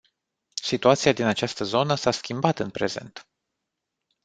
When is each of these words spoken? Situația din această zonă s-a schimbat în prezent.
Situația 0.63 1.13
din 1.13 1.25
această 1.25 1.63
zonă 1.63 1.95
s-a 1.95 2.11
schimbat 2.11 2.59
în 2.59 2.69
prezent. 2.69 3.27